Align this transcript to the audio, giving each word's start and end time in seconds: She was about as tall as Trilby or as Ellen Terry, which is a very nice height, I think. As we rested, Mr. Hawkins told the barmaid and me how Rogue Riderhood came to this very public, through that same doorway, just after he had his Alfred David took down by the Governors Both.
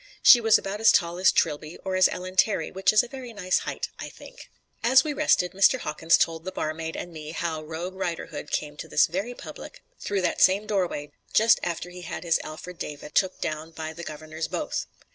She 0.23 0.41
was 0.41 0.57
about 0.57 0.81
as 0.81 0.91
tall 0.91 1.19
as 1.19 1.31
Trilby 1.31 1.77
or 1.85 1.95
as 1.95 2.07
Ellen 2.11 2.35
Terry, 2.35 2.71
which 2.71 2.91
is 2.91 3.03
a 3.03 3.07
very 3.07 3.33
nice 3.33 3.59
height, 3.59 3.89
I 3.99 4.09
think. 4.09 4.49
As 4.83 5.03
we 5.03 5.13
rested, 5.13 5.51
Mr. 5.51 5.77
Hawkins 5.77 6.17
told 6.17 6.43
the 6.43 6.51
barmaid 6.51 6.95
and 6.95 7.13
me 7.13 7.33
how 7.33 7.61
Rogue 7.61 7.93
Riderhood 7.93 8.49
came 8.49 8.75
to 8.77 8.87
this 8.87 9.05
very 9.05 9.35
public, 9.35 9.83
through 9.99 10.21
that 10.21 10.41
same 10.41 10.65
doorway, 10.65 11.11
just 11.35 11.59
after 11.61 11.91
he 11.91 12.01
had 12.01 12.23
his 12.23 12.39
Alfred 12.43 12.79
David 12.79 13.13
took 13.13 13.39
down 13.41 13.69
by 13.73 13.93
the 13.93 14.03
Governors 14.03 14.47
Both. 14.47 14.87